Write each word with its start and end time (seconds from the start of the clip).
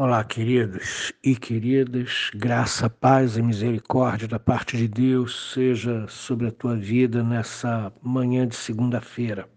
Olá, 0.00 0.22
queridos 0.22 1.12
e 1.24 1.34
queridas, 1.34 2.30
graça, 2.32 2.88
paz 2.88 3.36
e 3.36 3.42
misericórdia 3.42 4.28
da 4.28 4.38
parte 4.38 4.76
de 4.76 4.86
Deus 4.86 5.50
seja 5.52 6.06
sobre 6.06 6.46
a 6.46 6.52
tua 6.52 6.76
vida 6.76 7.20
nessa 7.24 7.92
manhã 8.00 8.46
de 8.46 8.54
segunda-feira. 8.54 9.50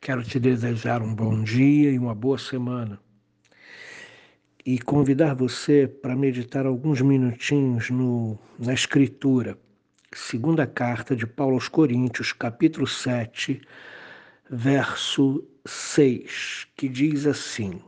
Quero 0.00 0.22
te 0.22 0.40
desejar 0.40 1.02
um 1.02 1.14
bom 1.14 1.44
dia 1.44 1.90
e 1.90 1.98
uma 1.98 2.14
boa 2.14 2.38
semana 2.38 2.98
e 4.64 4.78
convidar 4.78 5.34
você 5.34 5.86
para 5.86 6.16
meditar 6.16 6.64
alguns 6.64 7.02
minutinhos 7.02 7.90
no, 7.90 8.38
na 8.58 8.72
Escritura, 8.72 9.58
segunda 10.10 10.66
carta 10.66 11.14
de 11.14 11.26
Paulo 11.26 11.56
aos 11.56 11.68
Coríntios, 11.68 12.32
capítulo 12.32 12.86
7, 12.86 13.60
verso 14.48 15.46
6, 15.66 16.68
que 16.74 16.88
diz 16.88 17.26
assim. 17.26 17.78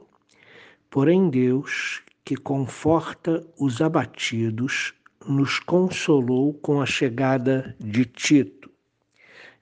Porém, 0.90 1.30
Deus, 1.30 2.02
que 2.24 2.36
conforta 2.36 3.46
os 3.56 3.80
abatidos, 3.80 4.92
nos 5.24 5.60
consolou 5.60 6.52
com 6.52 6.82
a 6.82 6.86
chegada 6.86 7.76
de 7.78 8.04
Tito. 8.04 8.68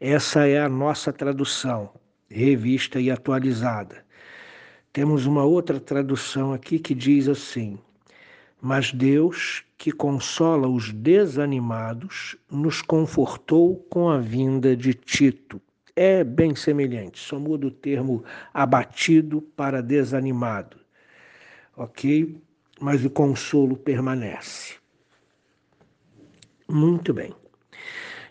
Essa 0.01 0.49
é 0.49 0.59
a 0.59 0.71
nossa 0.71 1.13
tradução, 1.13 1.91
revista 2.31 2.99
e 2.99 3.11
atualizada. 3.11 4.07
Temos 4.91 5.27
uma 5.27 5.45
outra 5.45 5.79
tradução 5.79 6.55
aqui 6.55 6.79
que 6.79 6.95
diz 6.95 7.29
assim: 7.29 7.79
Mas 8.59 8.91
Deus, 8.91 9.65
que 9.77 9.93
consola 9.93 10.67
os 10.67 10.91
desanimados, 10.95 12.37
nos 12.51 12.81
confortou 12.81 13.77
com 13.91 14.09
a 14.09 14.17
vinda 14.17 14.75
de 14.75 14.95
Tito. 14.95 15.61
É 15.95 16.25
bem 16.25 16.55
semelhante, 16.55 17.19
só 17.19 17.39
muda 17.39 17.67
o 17.67 17.71
termo 17.71 18.25
abatido 18.55 19.43
para 19.43 19.83
desanimado 19.83 20.88
ok? 21.79 22.43
Mas 22.81 23.05
o 23.05 23.11
consolo 23.11 23.77
permanece. 23.77 24.75
Muito 26.69 27.15
bem. 27.15 27.33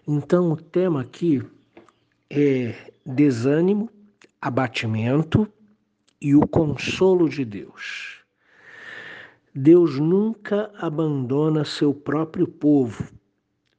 Então, 0.08 0.52
o 0.52 0.58
tema 0.58 1.02
aqui 1.02 1.42
é 2.30 2.92
desânimo, 3.06 3.90
abatimento 4.42 5.52
e 6.22 6.36
o 6.36 6.48
consolo 6.48 7.28
de 7.28 7.44
Deus. 7.44 8.22
Deus 9.56 9.98
nunca 9.98 10.72
abandona 10.78 11.66
seu 11.66 11.94
próprio 11.94 12.48
povo, 12.48 13.12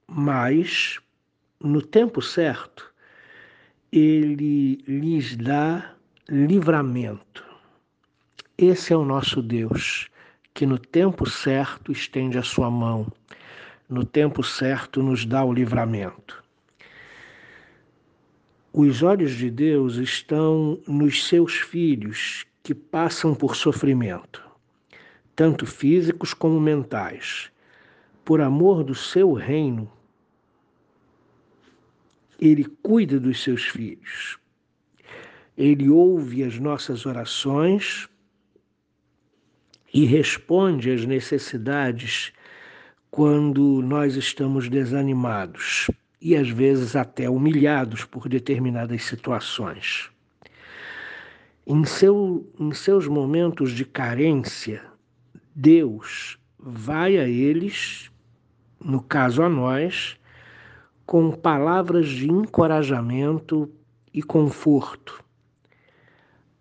mas, 0.06 0.98
no 1.60 1.80
tempo 1.80 2.20
certo, 2.20 2.92
ele 3.92 4.76
lhes 4.86 5.36
dá 5.36 5.94
livramento. 6.28 7.47
Esse 8.60 8.92
é 8.92 8.96
o 8.96 9.04
nosso 9.04 9.40
Deus, 9.40 10.10
que 10.52 10.66
no 10.66 10.80
tempo 10.80 11.30
certo 11.30 11.92
estende 11.92 12.38
a 12.38 12.42
sua 12.42 12.68
mão, 12.68 13.06
no 13.88 14.04
tempo 14.04 14.42
certo 14.42 15.00
nos 15.00 15.24
dá 15.24 15.44
o 15.44 15.52
livramento. 15.52 16.42
Os 18.72 19.00
olhos 19.00 19.36
de 19.36 19.48
Deus 19.48 19.94
estão 19.94 20.76
nos 20.88 21.28
seus 21.28 21.54
filhos 21.54 22.44
que 22.60 22.74
passam 22.74 23.32
por 23.32 23.54
sofrimento, 23.54 24.42
tanto 25.36 25.64
físicos 25.64 26.34
como 26.34 26.60
mentais. 26.60 27.52
Por 28.24 28.40
amor 28.40 28.82
do 28.82 28.94
seu 28.94 29.34
reino, 29.34 29.88
ele 32.40 32.64
cuida 32.82 33.20
dos 33.20 33.40
seus 33.40 33.66
filhos. 33.66 34.36
Ele 35.56 35.88
ouve 35.88 36.42
as 36.42 36.58
nossas 36.58 37.06
orações 37.06 38.08
e 39.92 40.04
responde 40.04 40.90
às 40.90 41.04
necessidades 41.04 42.32
quando 43.10 43.82
nós 43.82 44.16
estamos 44.16 44.68
desanimados 44.68 45.90
e 46.20 46.36
às 46.36 46.48
vezes 46.48 46.96
até 46.96 47.28
humilhados 47.30 48.04
por 48.04 48.28
determinadas 48.28 49.04
situações. 49.04 50.10
Em, 51.66 51.84
seu, 51.84 52.50
em 52.58 52.72
seus 52.72 53.06
momentos 53.06 53.72
de 53.72 53.84
carência, 53.84 54.82
Deus 55.54 56.38
vai 56.58 57.18
a 57.18 57.28
eles, 57.28 58.10
no 58.82 59.00
caso 59.02 59.42
a 59.42 59.48
nós, 59.48 60.18
com 61.06 61.30
palavras 61.30 62.08
de 62.08 62.30
encorajamento 62.30 63.70
e 64.12 64.22
conforto. 64.22 65.22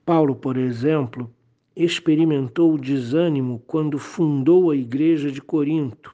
Paulo, 0.05 0.35
por 0.35 0.57
exemplo, 0.57 1.33
experimentou 1.77 2.73
o 2.73 2.79
desânimo 2.79 3.61
quando 3.67 3.99
fundou 3.99 4.71
a 4.71 4.75
igreja 4.75 5.31
de 5.31 5.39
Corinto, 5.39 6.13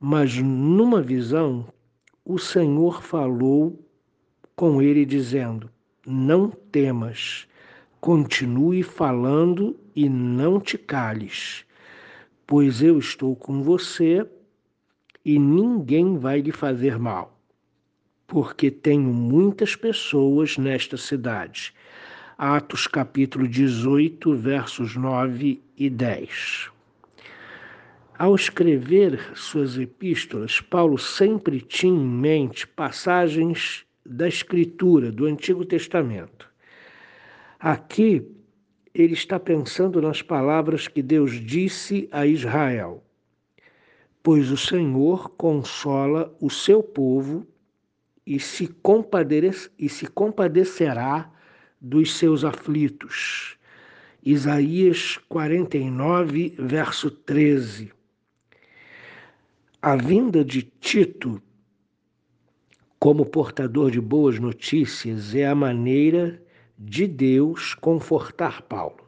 mas 0.00 0.34
numa 0.38 1.02
visão, 1.02 1.68
o 2.24 2.38
Senhor 2.38 3.02
falou 3.02 3.78
com 4.56 4.80
ele, 4.80 5.04
dizendo: 5.04 5.70
Não 6.06 6.48
temas, 6.48 7.46
continue 8.00 8.82
falando 8.82 9.78
e 9.94 10.08
não 10.08 10.58
te 10.58 10.78
cales, 10.78 11.66
pois 12.46 12.82
eu 12.82 12.98
estou 12.98 13.36
com 13.36 13.62
você 13.62 14.26
e 15.22 15.38
ninguém 15.38 16.16
vai 16.16 16.40
lhe 16.40 16.52
fazer 16.52 16.98
mal, 16.98 17.38
porque 18.26 18.70
tenho 18.70 19.12
muitas 19.12 19.76
pessoas 19.76 20.56
nesta 20.56 20.96
cidade 20.96 21.74
Atos 22.42 22.86
capítulo 22.86 23.46
18, 23.46 24.34
versos 24.34 24.96
9 24.96 25.60
e 25.76 25.90
10. 25.90 26.70
Ao 28.18 28.34
escrever 28.34 29.36
suas 29.36 29.76
epístolas, 29.76 30.58
Paulo 30.58 30.96
sempre 30.96 31.60
tinha 31.60 31.92
em 31.92 32.02
mente 32.02 32.66
passagens 32.66 33.84
da 34.06 34.26
Escritura, 34.26 35.12
do 35.12 35.26
Antigo 35.26 35.66
Testamento. 35.66 36.48
Aqui, 37.58 38.26
ele 38.94 39.12
está 39.12 39.38
pensando 39.38 40.00
nas 40.00 40.22
palavras 40.22 40.88
que 40.88 41.02
Deus 41.02 41.32
disse 41.32 42.08
a 42.10 42.24
Israel: 42.24 43.04
Pois 44.22 44.50
o 44.50 44.56
Senhor 44.56 45.28
consola 45.36 46.34
o 46.40 46.48
seu 46.48 46.82
povo 46.82 47.46
e 48.26 48.40
se, 48.40 48.66
compadecerá 50.14 51.30
dos 51.80 52.16
seus 52.16 52.44
aflitos. 52.44 53.56
Isaías 54.22 55.18
49, 55.28 56.54
verso 56.58 57.10
13. 57.10 57.90
A 59.80 59.96
vinda 59.96 60.44
de 60.44 60.62
Tito 60.62 61.40
como 62.98 63.24
portador 63.24 63.90
de 63.90 63.98
boas 63.98 64.38
notícias 64.38 65.34
é 65.34 65.46
a 65.46 65.54
maneira 65.54 66.42
de 66.78 67.06
Deus 67.06 67.72
confortar 67.72 68.60
Paulo. 68.60 69.06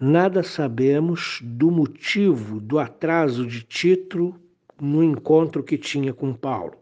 Nada 0.00 0.42
sabemos 0.42 1.38
do 1.42 1.70
motivo 1.70 2.60
do 2.60 2.78
atraso 2.78 3.46
de 3.46 3.62
Tito 3.62 4.34
no 4.80 5.02
encontro 5.02 5.62
que 5.62 5.78
tinha 5.78 6.12
com 6.12 6.34
Paulo. 6.34 6.76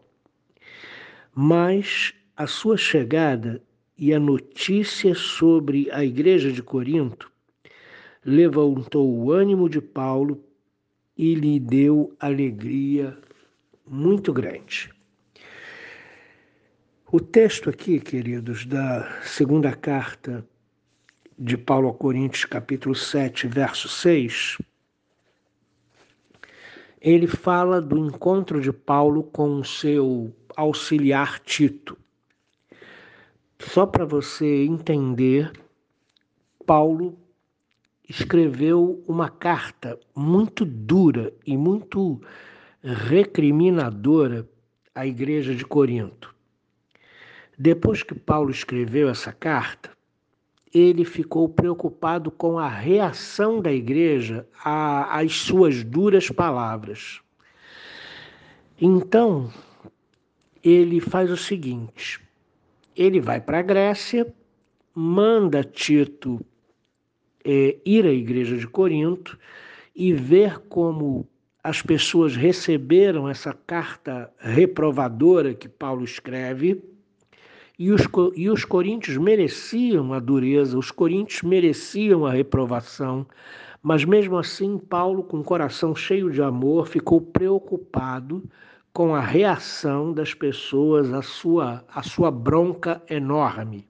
Mas 1.35 2.15
a 2.35 2.47
sua 2.47 2.77
chegada 2.77 3.61
e 3.97 4.13
a 4.13 4.19
notícia 4.19 5.15
sobre 5.15 5.89
a 5.91 6.05
igreja 6.05 6.51
de 6.51 6.61
Corinto 6.61 7.31
levantou 8.23 9.09
o 9.09 9.31
ânimo 9.31 9.69
de 9.69 9.81
Paulo 9.81 10.43
e 11.17 11.33
lhe 11.33 11.59
deu 11.59 12.13
alegria 12.19 13.17
muito 13.87 14.31
grande. 14.31 14.91
O 17.11 17.19
texto 17.19 17.69
aqui, 17.69 17.99
queridos, 17.99 18.65
da 18.65 19.21
segunda 19.23 19.73
carta 19.73 20.45
de 21.39 21.57
Paulo 21.57 21.89
a 21.89 21.93
Coríntios, 21.93 22.43
capítulo 22.45 22.93
7, 22.93 23.47
verso 23.47 23.87
6, 23.87 24.57
ele 26.99 27.27
fala 27.27 27.79
do 27.79 27.97
encontro 27.97 28.59
de 28.59 28.73
Paulo 28.73 29.23
com 29.23 29.59
o 29.59 29.63
seu 29.63 30.35
auxiliar 30.55 31.39
Tito. 31.39 31.97
Só 33.59 33.85
para 33.85 34.05
você 34.05 34.65
entender, 34.65 35.51
Paulo 36.65 37.17
escreveu 38.07 39.03
uma 39.07 39.29
carta 39.29 39.99
muito 40.15 40.63
dura 40.63 41.33
e 41.45 41.57
muito 41.57 42.21
recriminadora 42.83 44.47
à 44.93 45.05
igreja 45.05 45.53
de 45.55 45.65
Corinto. 45.65 46.33
Depois 47.57 48.03
que 48.03 48.13
Paulo 48.13 48.51
escreveu 48.51 49.09
essa 49.09 49.33
carta, 49.33 49.89
ele 50.73 51.03
ficou 51.03 51.49
preocupado 51.49 52.29
com 52.29 52.59
a 52.59 52.67
reação 52.67 53.59
da 53.59 53.71
igreja 53.71 54.47
às 54.63 55.33
suas 55.33 55.83
duras 55.83 56.29
palavras. 56.29 57.19
Então, 58.79 59.51
ele 60.63 60.99
faz 60.99 61.31
o 61.31 61.37
seguinte: 61.37 62.21
ele 62.97 63.21
vai 63.21 63.39
para 63.39 63.59
a 63.59 63.61
Grécia, 63.61 64.27
manda 64.93 65.63
Tito 65.63 66.43
é, 67.45 67.77
ir 67.85 68.05
à 68.05 68.11
igreja 68.11 68.57
de 68.57 68.67
Corinto 68.67 69.37
e 69.95 70.11
ver 70.11 70.59
como 70.67 71.27
as 71.63 71.81
pessoas 71.81 72.35
receberam 72.35 73.29
essa 73.29 73.53
carta 73.53 74.31
reprovadora 74.39 75.53
que 75.53 75.69
Paulo 75.69 76.03
escreve. 76.03 76.83
E 77.77 77.91
os, 77.91 78.01
e 78.35 78.49
os 78.49 78.65
coríntios 78.65 79.17
mereciam 79.17 80.13
a 80.13 80.19
dureza, 80.19 80.77
os 80.77 80.89
coríntios 80.89 81.43
mereciam 81.43 82.25
a 82.25 82.31
reprovação, 82.31 83.27
mas 83.83 84.03
mesmo 84.03 84.35
assim, 84.35 84.79
Paulo, 84.79 85.23
com 85.23 85.39
o 85.39 85.43
coração 85.43 85.95
cheio 85.95 86.31
de 86.31 86.41
amor, 86.41 86.87
ficou 86.87 87.21
preocupado 87.21 88.43
com 88.97 89.13
a 89.13 89.21
reação 89.21 90.11
das 90.11 90.33
pessoas 90.33 91.13
à 91.13 91.21
sua, 91.21 91.85
à 91.87 92.01
sua 92.01 92.31
bronca 92.31 92.99
enorme. 93.07 93.87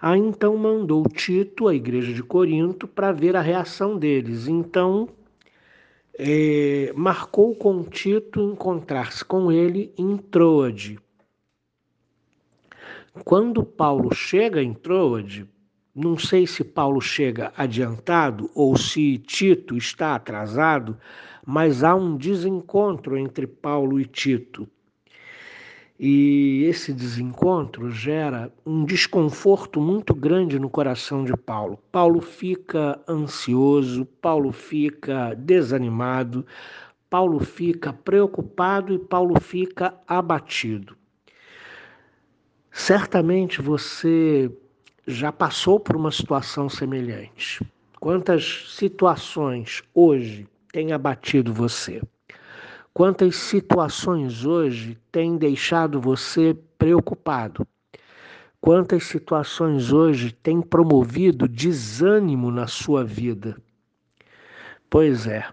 Aí 0.00 0.18
então 0.18 0.56
mandou 0.56 1.06
Tito 1.10 1.68
à 1.68 1.74
igreja 1.74 2.14
de 2.14 2.22
Corinto 2.22 2.88
para 2.88 3.12
ver 3.12 3.36
a 3.36 3.42
reação 3.42 3.98
deles. 3.98 4.48
Então 4.48 5.10
é, 6.18 6.90
marcou 6.96 7.54
com 7.54 7.84
Tito 7.84 8.40
encontrar-se 8.40 9.22
com 9.22 9.52
ele 9.52 9.92
em 9.98 10.16
Troade. 10.16 10.98
Quando 13.26 13.62
Paulo 13.62 14.14
chega 14.14 14.62
em 14.62 14.72
Troade, 14.72 15.46
não 15.94 16.16
sei 16.16 16.46
se 16.46 16.64
Paulo 16.64 17.02
chega 17.02 17.52
adiantado 17.54 18.50
ou 18.54 18.74
se 18.74 19.18
Tito 19.18 19.76
está 19.76 20.14
atrasado, 20.14 20.96
mas 21.50 21.82
há 21.82 21.94
um 21.94 22.14
desencontro 22.14 23.16
entre 23.16 23.46
Paulo 23.46 23.98
e 23.98 24.04
Tito. 24.04 24.68
E 25.98 26.62
esse 26.68 26.92
desencontro 26.92 27.90
gera 27.90 28.52
um 28.66 28.84
desconforto 28.84 29.80
muito 29.80 30.14
grande 30.14 30.58
no 30.58 30.68
coração 30.68 31.24
de 31.24 31.34
Paulo. 31.34 31.78
Paulo 31.90 32.20
fica 32.20 33.00
ansioso, 33.08 34.04
Paulo 34.20 34.52
fica 34.52 35.34
desanimado, 35.36 36.44
Paulo 37.08 37.40
fica 37.40 37.94
preocupado 37.94 38.92
e 38.92 38.98
Paulo 38.98 39.40
fica 39.40 39.94
abatido. 40.06 40.94
Certamente 42.70 43.62
você 43.62 44.52
já 45.06 45.32
passou 45.32 45.80
por 45.80 45.96
uma 45.96 46.10
situação 46.10 46.68
semelhante. 46.68 47.66
Quantas 47.98 48.66
situações 48.68 49.82
hoje 49.94 50.46
têm 50.78 50.92
abatido 50.92 51.52
você? 51.52 52.00
Quantas 52.94 53.34
situações 53.34 54.44
hoje 54.44 54.96
têm 55.10 55.36
deixado 55.36 56.00
você 56.00 56.56
preocupado? 56.78 57.66
Quantas 58.60 59.02
situações 59.02 59.92
hoje 59.92 60.30
têm 60.30 60.62
promovido 60.62 61.48
desânimo 61.48 62.52
na 62.52 62.68
sua 62.68 63.04
vida? 63.04 63.60
Pois 64.88 65.26
é, 65.26 65.48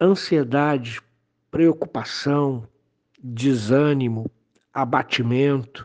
ansiedade, 0.00 1.00
preocupação, 1.50 2.62
desânimo, 3.20 4.30
abatimento, 4.72 5.84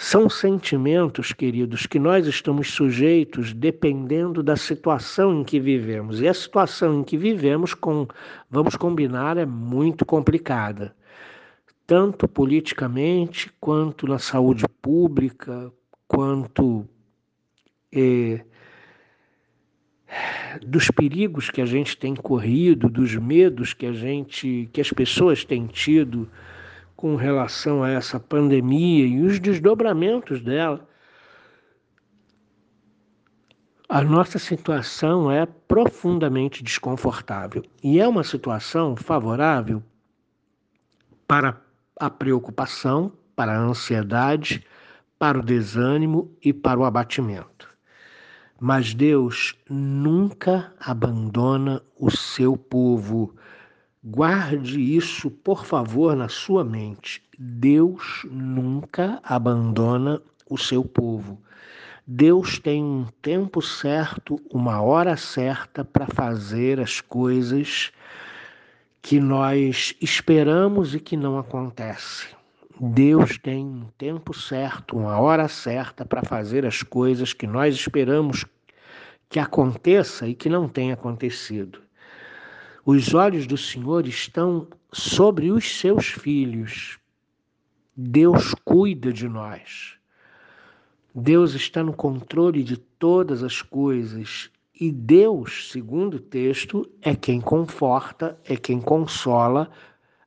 são 0.00 0.30
sentimentos, 0.30 1.32
queridos, 1.32 1.84
que 1.84 1.98
nós 1.98 2.24
estamos 2.28 2.70
sujeitos 2.70 3.52
dependendo 3.52 4.44
da 4.44 4.54
situação 4.54 5.40
em 5.40 5.42
que 5.42 5.58
vivemos. 5.58 6.20
E 6.20 6.28
a 6.28 6.32
situação 6.32 7.00
em 7.00 7.02
que 7.02 7.16
vivemos, 7.16 7.74
com, 7.74 8.06
vamos 8.48 8.76
combinar, 8.76 9.36
é 9.36 9.44
muito 9.44 10.06
complicada, 10.06 10.94
tanto 11.84 12.28
politicamente, 12.28 13.50
quanto 13.58 14.06
na 14.06 14.20
saúde 14.20 14.66
pública, 14.80 15.72
quanto 16.06 16.88
é, 17.92 18.44
dos 20.64 20.92
perigos 20.92 21.50
que 21.50 21.60
a 21.60 21.66
gente 21.66 21.96
tem 21.96 22.14
corrido, 22.14 22.88
dos 22.88 23.16
medos 23.16 23.74
que 23.74 23.84
a 23.84 23.92
gente, 23.92 24.70
que 24.72 24.80
as 24.80 24.92
pessoas 24.92 25.44
têm 25.44 25.66
tido 25.66 26.30
com 26.98 27.14
relação 27.14 27.84
a 27.84 27.90
essa 27.90 28.18
pandemia 28.18 29.06
e 29.06 29.22
os 29.22 29.38
desdobramentos 29.38 30.40
dela. 30.42 30.84
A 33.88 34.02
nossa 34.02 34.36
situação 34.36 35.30
é 35.30 35.46
profundamente 35.46 36.60
desconfortável 36.60 37.62
e 37.84 38.00
é 38.00 38.08
uma 38.08 38.24
situação 38.24 38.96
favorável 38.96 39.80
para 41.24 41.62
a 42.00 42.10
preocupação, 42.10 43.12
para 43.36 43.52
a 43.52 43.60
ansiedade, 43.60 44.66
para 45.20 45.38
o 45.38 45.42
desânimo 45.42 46.36
e 46.42 46.52
para 46.52 46.80
o 46.80 46.84
abatimento. 46.84 47.68
Mas 48.58 48.92
Deus 48.92 49.54
nunca 49.70 50.72
abandona 50.80 51.80
o 51.96 52.10
seu 52.10 52.56
povo. 52.56 53.36
Guarde 54.04 54.80
isso, 54.80 55.28
por 55.28 55.64
favor, 55.64 56.14
na 56.14 56.28
sua 56.28 56.64
mente. 56.64 57.20
Deus 57.36 58.24
nunca 58.30 59.20
abandona 59.24 60.22
o 60.48 60.56
seu 60.56 60.84
povo. 60.84 61.42
Deus 62.06 62.60
tem 62.60 62.82
um 62.82 63.06
tempo 63.20 63.60
certo, 63.60 64.40
uma 64.52 64.80
hora 64.80 65.16
certa 65.16 65.84
para 65.84 66.06
fazer 66.06 66.78
as 66.78 67.00
coisas 67.00 67.90
que 69.02 69.18
nós 69.18 69.96
esperamos 70.00 70.94
e 70.94 71.00
que 71.00 71.16
não 71.16 71.36
acontecem. 71.36 72.28
Deus 72.80 73.36
tem 73.36 73.66
um 73.66 73.88
tempo 73.98 74.32
certo, 74.32 74.96
uma 74.96 75.18
hora 75.18 75.48
certa 75.48 76.04
para 76.04 76.22
fazer 76.22 76.64
as 76.64 76.84
coisas 76.84 77.32
que 77.32 77.48
nós 77.48 77.74
esperamos 77.74 78.44
que 79.28 79.40
aconteça 79.40 80.28
e 80.28 80.36
que 80.36 80.48
não 80.48 80.68
tem 80.68 80.92
acontecido. 80.92 81.87
Os 82.84 83.14
olhos 83.14 83.46
do 83.46 83.56
Senhor 83.56 84.06
estão 84.06 84.66
sobre 84.92 85.50
os 85.50 85.78
seus 85.78 86.06
filhos. 86.06 86.98
Deus 87.96 88.54
cuida 88.64 89.12
de 89.12 89.28
nós. 89.28 89.94
Deus 91.14 91.54
está 91.54 91.82
no 91.82 91.92
controle 91.92 92.62
de 92.62 92.76
todas 92.76 93.42
as 93.42 93.60
coisas. 93.60 94.50
E 94.80 94.92
Deus, 94.92 95.70
segundo 95.72 96.14
o 96.14 96.20
texto, 96.20 96.88
é 97.02 97.14
quem 97.14 97.40
conforta, 97.40 98.38
é 98.44 98.56
quem 98.56 98.80
consola 98.80 99.70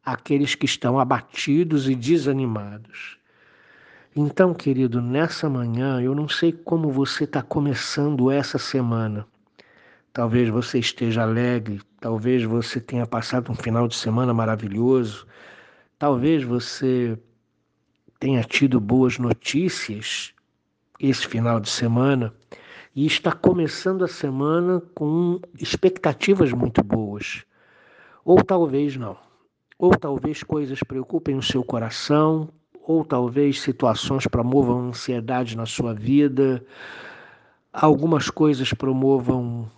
aqueles 0.04 0.56
que 0.56 0.66
estão 0.66 1.00
abatidos 1.00 1.88
e 1.88 1.96
desanimados. 1.96 3.18
Então, 4.14 4.54
querido, 4.54 5.02
nessa 5.02 5.50
manhã, 5.50 6.02
eu 6.02 6.14
não 6.14 6.28
sei 6.28 6.52
como 6.52 6.92
você 6.92 7.24
está 7.24 7.42
começando 7.42 8.30
essa 8.30 8.58
semana. 8.58 9.26
Talvez 10.14 10.50
você 10.50 10.78
esteja 10.80 11.22
alegre, 11.22 11.82
talvez 12.00 12.44
você 12.44 12.82
tenha 12.82 13.08
passado 13.08 13.50
um 13.50 13.56
final 13.56 13.88
de 13.88 13.96
semana 13.96 14.34
maravilhoso, 14.34 15.26
talvez 15.98 16.44
você 16.44 17.18
tenha 18.20 18.44
tido 18.44 18.80
boas 18.80 19.18
notícias 19.18 20.34
esse 21.00 21.26
final 21.26 21.62
de 21.62 21.70
semana 21.70 22.34
e 22.94 23.06
está 23.06 23.32
começando 23.32 24.04
a 24.04 24.08
semana 24.08 24.82
com 24.94 25.40
expectativas 25.58 26.52
muito 26.52 26.84
boas. 26.84 27.46
Ou 28.26 28.44
talvez 28.44 28.98
não. 28.98 29.18
Ou 29.80 29.92
talvez 29.92 30.44
coisas 30.44 30.84
preocupem 30.84 31.38
o 31.38 31.42
seu 31.42 31.64
coração, 31.64 32.50
ou 32.84 33.06
talvez 33.06 33.62
situações 33.62 34.28
promovam 34.28 34.90
ansiedade 34.90 35.56
na 35.56 35.66
sua 35.66 35.94
vida, 35.94 36.64
algumas 37.72 38.30
coisas 38.30 38.74
promovam 38.74 39.72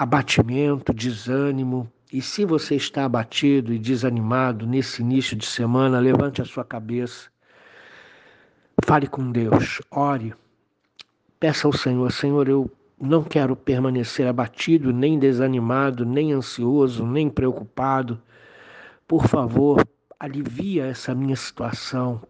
abatimento, 0.00 0.94
desânimo. 0.94 1.86
E 2.10 2.22
se 2.22 2.46
você 2.46 2.74
está 2.74 3.04
abatido 3.04 3.70
e 3.70 3.78
desanimado 3.78 4.66
nesse 4.66 5.02
início 5.02 5.36
de 5.36 5.44
semana, 5.44 6.00
levante 6.00 6.40
a 6.40 6.44
sua 6.46 6.64
cabeça, 6.64 7.28
fale 8.82 9.06
com 9.06 9.30
Deus, 9.30 9.82
ore, 9.90 10.32
peça 11.38 11.68
ao 11.68 11.72
Senhor: 11.74 12.10
Senhor, 12.10 12.48
eu 12.48 12.70
não 12.98 13.22
quero 13.22 13.54
permanecer 13.54 14.26
abatido, 14.26 14.90
nem 14.90 15.18
desanimado, 15.18 16.06
nem 16.06 16.32
ansioso, 16.32 17.06
nem 17.06 17.28
preocupado. 17.28 18.18
Por 19.06 19.28
favor, 19.28 19.86
alivia 20.18 20.86
essa 20.86 21.14
minha 21.14 21.36
situação 21.36 22.22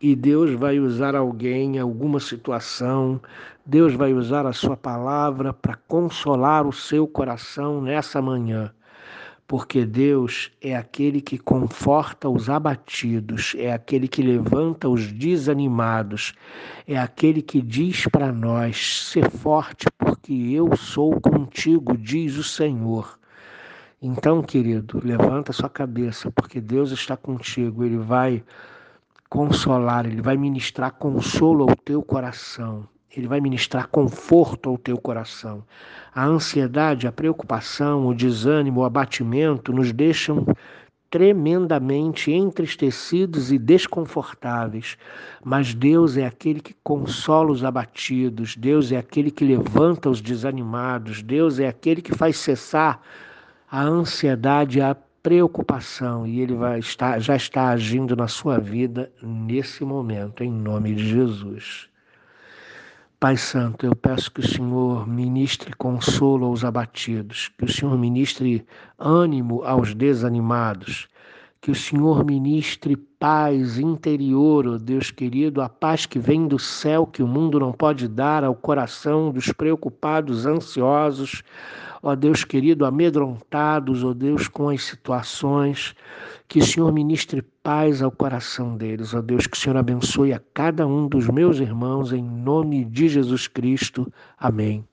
e 0.00 0.14
Deus 0.14 0.52
vai 0.52 0.78
usar 0.78 1.14
alguém, 1.14 1.78
alguma 1.78 2.20
situação, 2.20 3.20
Deus 3.64 3.94
vai 3.94 4.12
usar 4.12 4.46
a 4.46 4.52
sua 4.52 4.76
palavra 4.76 5.52
para 5.52 5.76
consolar 5.88 6.66
o 6.66 6.72
seu 6.72 7.06
coração 7.06 7.80
nessa 7.80 8.20
manhã. 8.20 8.72
Porque 9.48 9.86
Deus 9.86 10.50
é 10.60 10.76
aquele 10.76 11.20
que 11.20 11.38
conforta 11.38 12.28
os 12.28 12.50
abatidos, 12.50 13.54
é 13.56 13.72
aquele 13.72 14.08
que 14.08 14.20
levanta 14.20 14.88
os 14.88 15.12
desanimados, 15.12 16.34
é 16.86 16.98
aquele 16.98 17.40
que 17.40 17.62
diz 17.62 18.06
para 18.08 18.32
nós: 18.32 19.08
ser 19.12 19.30
forte, 19.30 19.86
porque 19.96 20.32
eu 20.32 20.76
sou 20.76 21.20
contigo, 21.20 21.96
diz 21.96 22.36
o 22.36 22.42
Senhor. 22.42 23.18
Então, 24.02 24.42
querido, 24.42 25.00
levanta 25.02 25.52
sua 25.52 25.70
cabeça, 25.70 26.30
porque 26.32 26.60
Deus 26.60 26.90
está 26.90 27.16
contigo, 27.16 27.84
Ele 27.84 27.98
vai 27.98 28.42
consolar, 29.36 30.06
Ele 30.06 30.22
vai 30.22 30.34
ministrar 30.34 30.92
consolo 30.92 31.68
ao 31.68 31.76
teu 31.76 32.02
coração. 32.02 32.88
Ele 33.14 33.28
vai 33.28 33.38
ministrar 33.38 33.86
conforto 33.88 34.70
ao 34.70 34.78
teu 34.78 34.96
coração. 34.96 35.62
A 36.14 36.24
ansiedade, 36.24 37.06
a 37.06 37.12
preocupação, 37.12 38.06
o 38.06 38.14
desânimo, 38.14 38.80
o 38.80 38.84
abatimento 38.84 39.74
nos 39.74 39.92
deixam 39.92 40.46
tremendamente 41.10 42.32
entristecidos 42.32 43.52
e 43.52 43.58
desconfortáveis, 43.58 44.96
mas 45.44 45.74
Deus 45.74 46.16
é 46.16 46.26
aquele 46.26 46.60
que 46.60 46.74
consola 46.82 47.52
os 47.52 47.62
abatidos, 47.62 48.56
Deus 48.56 48.90
é 48.90 48.96
aquele 48.96 49.30
que 49.30 49.44
levanta 49.44 50.08
os 50.08 50.22
desanimados, 50.22 51.22
Deus 51.22 51.58
é 51.58 51.68
aquele 51.68 52.00
que 52.00 52.14
faz 52.14 52.38
cessar 52.38 53.02
a 53.70 53.82
ansiedade, 53.82 54.80
a 54.80 54.96
preocupação, 55.26 56.24
e 56.24 56.38
ele 56.38 56.54
vai 56.54 56.78
estar, 56.78 57.18
já 57.18 57.34
está 57.34 57.70
agindo 57.70 58.14
na 58.14 58.28
sua 58.28 58.60
vida 58.60 59.10
nesse 59.20 59.84
momento, 59.84 60.44
em 60.44 60.52
nome 60.52 60.94
de 60.94 61.04
Jesus. 61.04 61.88
Pai 63.18 63.36
Santo, 63.36 63.84
eu 63.84 63.96
peço 63.96 64.30
que 64.30 64.38
o 64.38 64.46
Senhor 64.46 65.04
ministre 65.08 65.74
consolo 65.74 66.46
aos 66.46 66.64
abatidos, 66.64 67.50
que 67.58 67.64
o 67.64 67.68
Senhor 67.68 67.98
ministre 67.98 68.64
ânimo 69.00 69.64
aos 69.64 69.96
desanimados, 69.96 71.08
que 71.60 71.72
o 71.72 71.74
Senhor 71.74 72.24
ministre 72.24 72.94
paz 73.26 73.76
interior, 73.76 74.68
oh 74.68 74.78
Deus 74.78 75.10
querido, 75.10 75.60
a 75.60 75.68
paz 75.68 76.06
que 76.06 76.16
vem 76.16 76.46
do 76.46 76.60
céu 76.60 77.04
que 77.04 77.24
o 77.24 77.26
mundo 77.26 77.58
não 77.58 77.72
pode 77.72 78.06
dar 78.06 78.44
ao 78.44 78.54
coração 78.54 79.32
dos 79.32 79.50
preocupados, 79.52 80.46
ansiosos, 80.46 81.42
ó 82.00 82.14
Deus 82.14 82.44
querido, 82.44 82.86
amedrontados, 82.86 84.04
ó 84.04 84.14
Deus, 84.14 84.46
com 84.46 84.68
as 84.68 84.84
situações. 84.84 85.92
Que 86.46 86.60
o 86.60 86.64
Senhor 86.64 86.92
ministre 86.92 87.42
paz 87.64 88.00
ao 88.00 88.12
coração 88.12 88.76
deles, 88.76 89.12
ó 89.12 89.20
Deus, 89.20 89.48
que 89.48 89.56
o 89.56 89.60
Senhor 89.60 89.76
abençoe 89.76 90.32
a 90.32 90.40
cada 90.54 90.86
um 90.86 91.08
dos 91.08 91.26
meus 91.26 91.58
irmãos, 91.58 92.12
em 92.12 92.22
nome 92.22 92.84
de 92.84 93.08
Jesus 93.08 93.48
Cristo. 93.48 94.06
Amém. 94.38 94.84